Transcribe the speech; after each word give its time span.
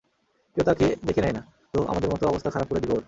কেউ 0.57 0.63
তাকে 0.63 0.95
দেখে 1.05 1.21
নেয় 1.21 1.33
না, 1.33 1.41
তো 1.73 1.85
আমাদের 1.85 2.09
মতো 2.09 2.27
অবস্থা 2.27 2.49
খারাপ 2.49 2.67
করে 2.67 2.79
দিবে 2.79 2.93
ওর। 2.93 2.99